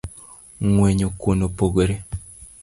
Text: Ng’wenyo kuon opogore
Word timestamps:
Ng’wenyo 0.67 1.07
kuon 1.19 1.39
opogore 1.47 1.95